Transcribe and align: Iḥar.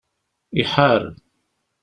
Iḥar. 0.61 1.03